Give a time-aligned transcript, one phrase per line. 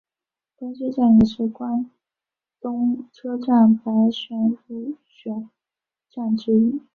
[0.57, 1.91] 东京站也是关
[2.59, 5.47] 东车站百选入选
[6.09, 6.81] 站之一。